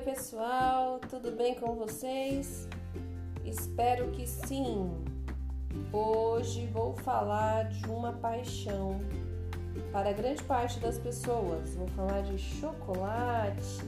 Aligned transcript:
pessoal, 0.00 0.98
tudo 1.10 1.30
bem 1.32 1.54
com 1.54 1.74
vocês? 1.74 2.66
Espero 3.44 4.10
que 4.12 4.26
sim. 4.26 4.90
Hoje 5.92 6.66
vou 6.68 6.94
falar 6.94 7.68
de 7.68 7.84
uma 7.86 8.12
paixão 8.12 8.98
para 9.92 10.12
grande 10.12 10.42
parte 10.44 10.80
das 10.80 10.96
pessoas. 10.96 11.74
Vou 11.74 11.86
falar 11.88 12.22
de 12.22 12.38
chocolate. 12.38 13.84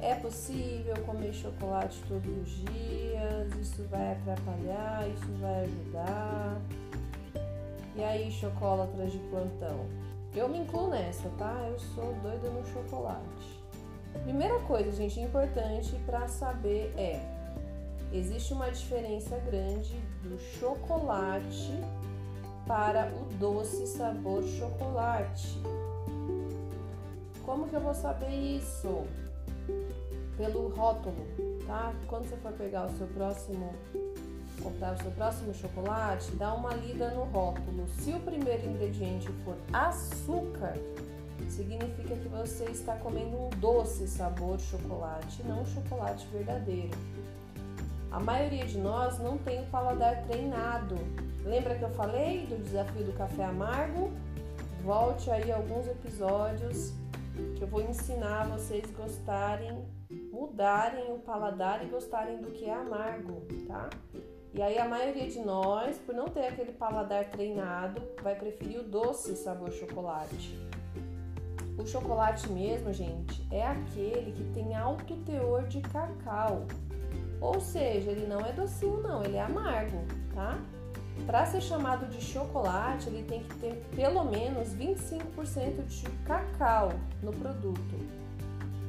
É 0.00 0.14
possível 0.14 0.94
comer 1.06 1.32
chocolate 1.32 2.00
todos 2.06 2.30
os 2.42 2.48
dias? 2.48 3.52
Isso 3.60 3.82
vai 3.90 4.12
atrapalhar? 4.12 5.08
Isso 5.08 5.32
vai 5.40 5.64
ajudar? 5.64 6.60
E 7.96 8.02
aí, 8.04 8.30
chocolatras 8.30 9.10
de 9.10 9.18
plantão? 9.18 9.86
Eu 10.34 10.48
me 10.48 10.58
incluo 10.58 10.88
nessa, 10.88 11.28
tá? 11.30 11.66
Eu 11.68 11.78
sou 11.80 12.14
doida 12.22 12.48
no 12.48 12.64
chocolate. 12.66 13.61
Primeira 14.24 14.58
coisa, 14.60 14.92
gente, 14.92 15.20
importante 15.20 15.94
para 16.06 16.28
saber 16.28 16.92
é: 16.96 17.20
existe 18.12 18.52
uma 18.52 18.70
diferença 18.70 19.36
grande 19.38 19.98
do 20.22 20.38
chocolate 20.58 21.72
para 22.66 23.12
o 23.12 23.24
doce 23.34 23.86
sabor 23.86 24.42
chocolate. 24.44 25.60
Como 27.44 27.68
que 27.68 27.74
eu 27.74 27.80
vou 27.80 27.94
saber 27.94 28.30
isso? 28.30 29.04
Pelo 30.36 30.68
rótulo, 30.68 31.26
tá? 31.66 31.92
Quando 32.06 32.28
você 32.28 32.36
for 32.36 32.52
pegar 32.52 32.86
o 32.86 32.96
seu 32.96 33.06
próximo 33.08 33.74
comprar 34.62 34.94
o 34.94 35.02
seu 35.02 35.10
próximo 35.12 35.52
chocolate, 35.54 36.30
dá 36.36 36.54
uma 36.54 36.72
lida 36.74 37.10
no 37.10 37.24
rótulo. 37.24 37.86
Se 37.98 38.12
o 38.12 38.20
primeiro 38.20 38.64
ingrediente 38.68 39.28
for 39.44 39.56
açúcar, 39.72 40.74
significa 41.52 42.16
que 42.16 42.28
você 42.28 42.64
está 42.64 42.96
comendo 42.96 43.36
um 43.36 43.50
doce 43.50 44.08
sabor 44.08 44.58
chocolate, 44.58 45.42
não 45.42 45.62
um 45.62 45.66
chocolate 45.66 46.26
verdadeiro. 46.28 46.96
A 48.10 48.18
maioria 48.18 48.64
de 48.66 48.78
nós 48.78 49.18
não 49.18 49.38
tem 49.38 49.62
o 49.62 49.66
paladar 49.66 50.22
treinado. 50.24 50.96
Lembra 51.44 51.74
que 51.74 51.82
eu 51.82 51.90
falei 51.90 52.46
do 52.46 52.62
desafio 52.62 53.04
do 53.04 53.12
café 53.12 53.44
amargo? 53.44 54.10
Volte 54.82 55.30
aí 55.30 55.52
alguns 55.52 55.86
episódios 55.86 56.92
que 57.56 57.62
eu 57.62 57.68
vou 57.68 57.82
ensinar 57.82 58.48
vocês 58.48 58.84
gostarem, 58.90 59.84
mudarem 60.30 61.12
o 61.12 61.18
paladar 61.18 61.84
e 61.84 61.88
gostarem 61.88 62.38
do 62.40 62.50
que 62.50 62.64
é 62.64 62.74
amargo, 62.74 63.42
tá? 63.66 63.88
E 64.54 64.60
aí 64.60 64.78
a 64.78 64.86
maioria 64.86 65.28
de 65.28 65.40
nós, 65.40 65.98
por 65.98 66.14
não 66.14 66.26
ter 66.26 66.46
aquele 66.46 66.72
paladar 66.72 67.30
treinado, 67.30 68.02
vai 68.22 68.34
preferir 68.34 68.80
o 68.80 68.82
doce 68.82 69.34
sabor 69.36 69.72
chocolate. 69.72 70.71
O 71.78 71.86
chocolate 71.86 72.50
mesmo, 72.50 72.92
gente, 72.92 73.46
é 73.50 73.66
aquele 73.66 74.32
que 74.32 74.44
tem 74.52 74.74
alto 74.74 75.16
teor 75.24 75.64
de 75.64 75.80
cacau. 75.80 76.66
Ou 77.40 77.60
seja, 77.60 78.10
ele 78.10 78.26
não 78.26 78.40
é 78.40 78.52
docinho 78.52 79.00
não, 79.02 79.24
ele 79.24 79.36
é 79.36 79.42
amargo, 79.42 79.98
tá? 80.34 80.58
Para 81.26 81.44
ser 81.46 81.60
chamado 81.60 82.06
de 82.06 82.20
chocolate, 82.20 83.08
ele 83.08 83.24
tem 83.24 83.42
que 83.42 83.54
ter 83.56 83.74
pelo 83.94 84.24
menos 84.24 84.68
25% 84.74 85.86
de 85.86 86.08
cacau 86.24 86.92
no 87.22 87.32
produto. 87.32 88.22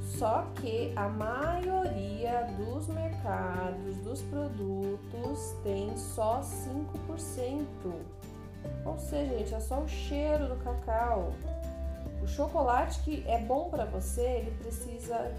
Só 0.02 0.46
que 0.56 0.94
a 0.96 1.10
maioria 1.10 2.48
dos 2.58 2.88
mercados, 2.88 3.98
dos 3.98 4.22
produtos, 4.24 5.56
tem 5.64 5.96
só 5.98 6.42
5%. 6.42 7.66
Ou 8.86 8.98
seja, 8.98 9.38
gente, 9.38 9.54
é 9.54 9.60
só 9.60 9.80
o 9.80 9.88
cheiro 9.88 10.48
do 10.48 10.56
cacau. 10.64 11.34
O 12.24 12.28
chocolate 12.28 13.02
que 13.02 13.22
é 13.28 13.38
bom 13.38 13.70
para 13.70 13.84
você, 13.84 14.22
ele 14.22 14.52
precisa 14.52 15.36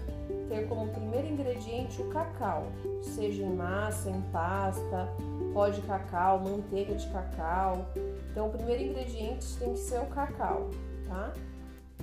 ter 0.47 0.67
como 0.67 0.87
primeiro 0.89 1.27
ingrediente 1.27 1.99
o 1.99 2.09
cacau, 2.09 2.67
seja 3.01 3.41
em 3.41 3.55
massa, 3.55 4.11
em 4.11 4.21
pasta, 4.31 5.09
pó 5.51 5.67
de 5.67 5.81
cacau, 5.81 6.41
manteiga 6.41 6.93
de 6.93 7.07
cacau. 7.09 7.87
Então, 8.29 8.47
o 8.47 8.51
primeiro 8.51 8.83
ingrediente 8.83 9.57
tem 9.57 9.73
que 9.73 9.79
ser 9.79 9.99
o 9.99 10.05
cacau, 10.05 10.69
tá? 11.07 11.33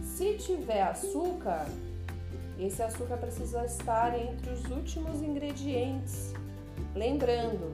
Se 0.02 0.34
tiver 0.34 0.82
açúcar, 0.82 1.64
esse 2.58 2.82
açúcar 2.82 3.18
precisa 3.18 3.64
estar 3.64 4.18
entre 4.18 4.50
os 4.50 4.64
últimos 4.64 5.22
ingredientes. 5.22 6.34
Lembrando, 6.92 7.72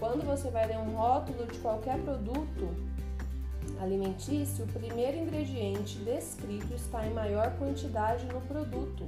quando 0.00 0.24
você 0.24 0.48
vai 0.48 0.66
ler 0.66 0.78
um 0.78 0.96
rótulo 0.96 1.46
de 1.46 1.58
qualquer 1.58 1.98
produto 1.98 2.95
alimentício, 3.80 4.64
o 4.64 4.68
primeiro 4.68 5.18
ingrediente 5.18 5.98
descrito 5.98 6.74
está 6.74 7.06
em 7.06 7.12
maior 7.12 7.56
quantidade 7.58 8.26
no 8.26 8.40
produto. 8.42 9.06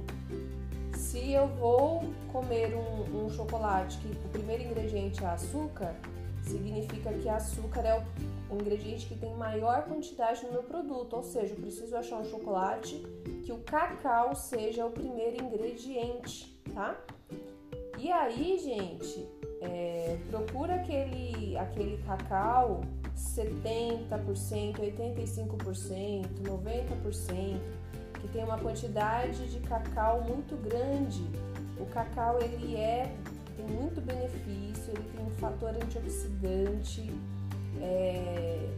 Se 0.95 1.31
eu 1.31 1.47
vou 1.47 2.03
comer 2.31 2.75
um, 2.75 3.25
um 3.25 3.29
chocolate 3.29 3.97
que 3.97 4.07
o 4.07 4.29
primeiro 4.29 4.63
ingrediente 4.63 5.23
é 5.23 5.27
açúcar, 5.27 5.95
significa 6.43 7.13
que 7.13 7.29
açúcar 7.29 7.81
é 7.81 8.05
o 8.49 8.55
ingrediente 8.55 9.05
que 9.05 9.15
tem 9.15 9.33
maior 9.35 9.83
quantidade 9.83 10.43
no 10.45 10.51
meu 10.51 10.63
produto, 10.63 11.15
ou 11.15 11.23
seja, 11.23 11.53
eu 11.53 11.61
preciso 11.61 11.95
achar 11.95 12.17
um 12.17 12.25
chocolate 12.25 13.05
que 13.43 13.51
o 13.51 13.59
cacau 13.59 14.35
seja 14.35 14.85
o 14.85 14.91
primeiro 14.91 15.43
ingrediente, 15.43 16.59
tá? 16.73 16.99
E 17.97 18.11
aí, 18.11 18.57
gente, 18.57 19.27
é, 19.61 20.17
procura 20.29 20.75
aquele, 20.75 21.57
aquele 21.57 21.97
cacau 22.03 22.81
70%, 23.15 24.79
85%, 24.79 26.27
90%, 26.41 27.59
que 28.19 28.27
tem 28.29 28.43
uma 28.43 28.57
quantidade 28.57 29.51
de 29.51 29.59
cacau 29.61 30.23
muito 30.23 30.55
grande. 30.57 31.23
O 31.79 31.85
cacau 31.85 32.39
ele 32.41 32.75
é 32.75 33.13
tem 33.59 33.67
muito 33.67 33.99
benefício, 33.99 34.93
ele 34.93 35.03
tem 35.13 35.25
um 35.25 35.29
fator 35.31 35.69
antioxidante 35.69 37.11
é, 37.81 38.69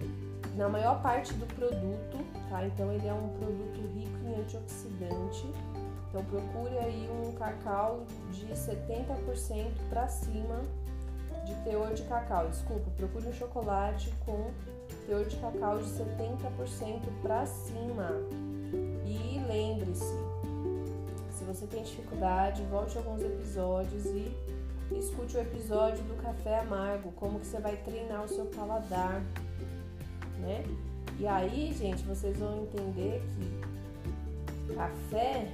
na 0.56 0.68
maior 0.68 1.02
parte 1.02 1.34
do 1.34 1.46
produto, 1.56 2.26
tá? 2.50 2.66
Então 2.66 2.92
ele 2.92 3.08
é 3.08 3.14
um 3.14 3.30
produto 3.30 3.82
rico 3.94 4.18
em 4.26 4.42
antioxidante. 4.42 5.48
Então 6.10 6.24
procure 6.26 6.78
aí 6.78 7.10
um 7.10 7.32
cacau 7.34 8.06
de 8.32 8.46
70% 8.48 9.72
para 9.90 10.08
cima 10.08 10.62
de 11.46 11.56
teor 11.64 11.94
de 11.94 12.04
cacau. 12.04 12.48
Desculpa, 12.50 12.90
procure 12.98 13.28
um 13.28 13.34
chocolate 13.34 14.14
com 14.26 14.52
teor 15.08 15.26
de 15.26 15.38
cacau 15.38 15.78
de 15.78 15.86
70% 15.86 17.02
para 17.22 17.46
cima. 17.46 18.10
E 19.06 19.42
lembre-se, 19.48 20.16
se 21.32 21.44
você 21.46 21.66
tem 21.66 21.84
dificuldade, 21.84 22.62
volte 22.64 22.98
alguns 22.98 23.22
episódios 23.22 24.06
e 24.06 24.32
escute 24.92 25.38
o 25.38 25.40
episódio 25.40 26.04
do 26.04 26.22
café 26.22 26.60
amargo, 26.60 27.12
como 27.14 27.40
que 27.40 27.48
você 27.48 27.60
vai 27.60 27.78
treinar 27.78 28.24
o 28.24 28.28
seu 28.28 28.46
paladar, 28.46 29.22
né? 30.42 30.64
E 31.20 31.28
aí, 31.28 31.74
gente, 31.74 32.04
vocês 32.04 32.38
vão 32.38 32.64
entender 32.64 33.22
que 33.36 34.74
café 34.74 35.48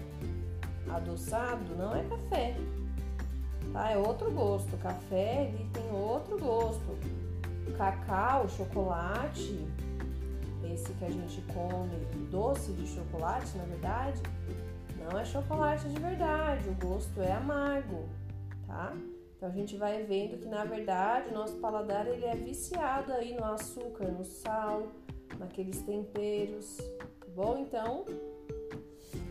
adoçado 0.90 1.76
não 1.76 1.96
é 1.96 2.04
café, 2.04 2.56
tá? 3.74 3.92
É 3.92 3.98
outro 3.98 4.32
gosto. 4.32 4.78
Café 4.78 5.52
ele 5.54 5.70
tem 5.74 5.92
outro 5.92 6.40
gosto. 6.40 6.98
Cacau, 7.78 8.48
chocolate, 8.50 9.68
esse 10.64 10.94
que 10.94 11.06
a 11.06 11.10
gente 11.10 11.42
come, 11.54 11.96
doce 12.32 12.72
de 12.72 12.88
chocolate, 12.88 13.58
na 13.58 13.66
verdade, 13.66 14.22
não 14.98 15.20
é 15.20 15.26
chocolate 15.26 15.88
de 15.90 16.00
verdade. 16.00 16.70
O 16.70 16.74
gosto 16.74 17.22
é 17.22 17.34
amargo, 17.34 18.08
tá? 18.66 18.94
Então 19.38 19.50
a 19.50 19.52
gente 19.52 19.78
vai 19.78 20.02
vendo 20.04 20.40
que 20.40 20.48
na 20.48 20.66
verdade 20.66 21.30
o 21.30 21.34
nosso 21.34 21.58
paladar 21.58 22.08
ele 22.08 22.26
é 22.26 22.36
viciado 22.36 23.14
aí 23.14 23.36
no 23.36 23.46
açúcar, 23.46 24.08
no 24.08 24.26
sal, 24.26 24.88
naqueles 25.38 25.80
temperos, 25.84 26.78
tá 26.98 27.28
bom? 27.36 27.58
Então, 27.60 28.04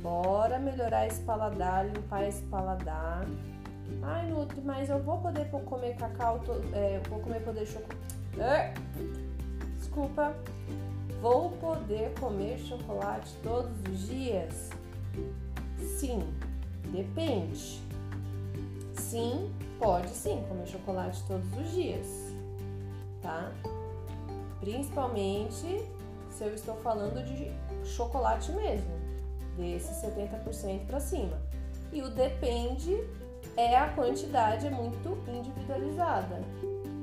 bora 0.00 0.60
melhorar 0.60 1.08
esse 1.08 1.20
paladar, 1.22 1.88
limpar 1.88 2.28
esse 2.28 2.42
paladar. 2.44 3.26
Ai, 4.02 4.31
Nutri, 4.31 4.60
mas 4.60 4.88
eu 4.88 5.02
vou 5.02 5.19
poder 5.19 5.50
comer 5.50 5.96
cacau, 5.96 6.40
é, 6.72 7.00
vou 7.08 7.19
comer 7.20 7.40
poder 7.40 7.66
chocolate. 7.66 7.96
É, 8.38 8.75
desculpa. 9.76 10.36
Vou 11.20 11.50
poder 11.52 12.12
comer 12.20 12.58
chocolate 12.58 13.34
todos 13.42 13.72
os 13.90 14.06
dias? 14.06 14.70
Sim, 15.78 16.20
depende. 16.92 17.85
Sim, 19.11 19.55
Pode 19.79 20.08
sim 20.08 20.43
comer 20.49 20.67
chocolate 20.67 21.23
todos 21.29 21.47
os 21.58 21.70
dias, 21.70 22.06
tá? 23.20 23.53
Principalmente 24.58 25.82
se 26.31 26.44
eu 26.44 26.55
estou 26.55 26.76
falando 26.76 27.23
de 27.23 27.53
chocolate 27.87 28.50
mesmo, 28.53 28.91
desse 29.56 30.06
70% 30.06 30.87
para 30.87 30.99
cima. 30.99 31.38
E 31.93 32.00
o 32.00 32.11
depende 32.11 32.99
é 33.55 33.76
a 33.76 33.88
quantidade 33.88 34.67
é 34.67 34.70
muito 34.70 35.19
individualizada. 35.29 36.41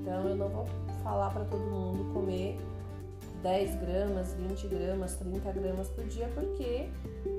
Então 0.02 0.28
eu 0.28 0.36
não 0.36 0.50
vou 0.50 0.66
falar 1.04 1.30
para 1.30 1.46
todo 1.46 1.64
mundo 1.64 2.12
comer 2.12 2.60
10 3.44 3.76
gramas, 3.76 4.34
20 4.34 4.68
gramas, 4.68 5.16
30 5.16 5.52
gramas 5.52 5.90
por 5.90 6.04
dia, 6.06 6.28
porque 6.34 6.90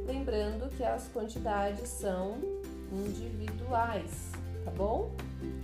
lembrando 0.07 0.69
que 0.77 0.85
as 0.85 1.09
quantidades 1.09 1.89
são 1.89 2.39
individuais, 2.93 4.34
tá 4.65 4.71
bom? 4.71 5.13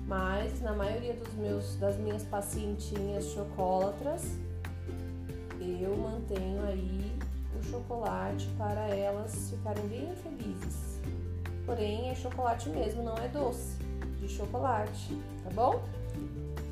Mas 0.07 0.61
na 0.61 0.73
maioria 0.73 1.15
dos 1.15 1.33
meus 1.35 1.77
das 1.77 1.97
minhas 1.97 2.25
pacientinhas 2.25 3.27
chocolatras, 3.27 4.39
eu 5.81 5.97
mantenho 5.97 6.63
aí 6.67 7.13
o 7.59 7.63
chocolate 7.63 8.49
para 8.59 8.89
elas 8.89 9.51
ficarem 9.51 9.87
bem 9.89 10.15
felizes. 10.17 11.01
Porém, 11.65 12.11
é 12.11 12.15
chocolate 12.15 12.69
mesmo, 12.69 13.03
não 13.03 13.17
é 13.17 13.29
doce, 13.29 13.77
de 14.21 14.29
chocolate, 14.29 15.17
tá 15.45 15.51
bom? 15.51 15.83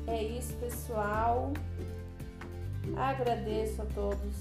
É 0.07 0.23
isso, 0.23 0.53
pessoal. 0.55 1.51
Agradeço 2.95 3.81
a 3.81 3.85
todos 3.85 4.35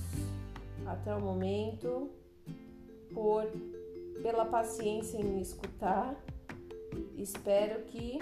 até 0.87 1.15
o 1.15 1.21
momento 1.21 2.11
por 3.13 3.47
pela 4.23 4.45
paciência 4.45 5.19
em 5.19 5.25
me 5.25 5.43
escutar. 5.43 6.15
Espero 7.17 7.83
que 7.85 8.19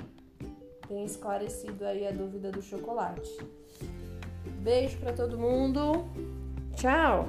tenha 0.89 1.05
esclarecido 1.05 1.85
aí 1.85 2.07
a 2.07 2.11
dúvida 2.11 2.51
do 2.51 2.63
chocolate. 2.63 3.31
Beijo 4.63 4.99
para 4.99 5.13
todo 5.13 5.39
mundo. 5.39 6.05
Tchau. 6.75 7.29